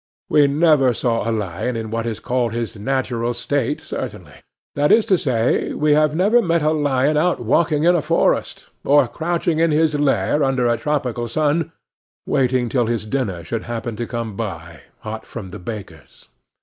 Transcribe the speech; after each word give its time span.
We 0.31 0.47
never 0.47 0.95
saw 0.95 1.29
a 1.29 1.31
lion 1.31 1.75
in 1.75 1.91
what 1.91 2.07
is 2.07 2.19
called 2.19 2.53
his 2.53 2.75
natural 2.75 3.35
state, 3.35 3.79
certainly; 3.81 4.33
that 4.73 4.91
is 4.91 5.05
to 5.05 5.15
say, 5.15 5.73
we 5.73 5.91
have 5.91 6.15
never 6.15 6.41
met 6.41 6.63
a 6.63 6.71
lion 6.71 7.17
out 7.17 7.39
walking 7.39 7.83
in 7.83 7.93
a 7.95 8.01
forest, 8.01 8.65
or 8.83 9.07
crouching 9.07 9.59
in 9.59 9.69
his 9.69 9.93
lair 9.93 10.43
under 10.43 10.65
a 10.67 10.77
tropical 10.79 11.27
sun, 11.27 11.71
waiting 12.25 12.67
till 12.67 12.87
his 12.87 13.05
dinner 13.05 13.43
should 13.43 13.61
happen 13.61 13.95
to 13.97 14.07
come 14.07 14.35
by, 14.35 14.79
hot 15.01 15.23
from 15.27 15.49
the 15.49 15.59
baker's. 15.59 16.29